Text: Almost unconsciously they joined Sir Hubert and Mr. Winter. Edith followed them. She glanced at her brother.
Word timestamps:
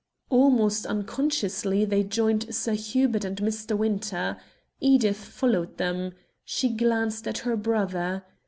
Almost 0.31 0.87
unconsciously 0.87 1.85
they 1.85 2.01
joined 2.03 2.55
Sir 2.55 2.73
Hubert 2.73 3.23
and 3.23 3.37
Mr. 3.37 3.77
Winter. 3.77 4.35
Edith 4.79 5.23
followed 5.25 5.77
them. 5.77 6.13
She 6.43 6.69
glanced 6.69 7.27
at 7.27 7.37
her 7.45 7.55
brother. 7.55 8.25